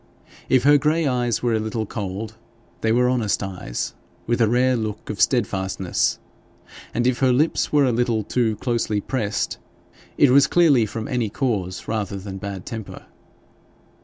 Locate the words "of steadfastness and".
5.11-7.05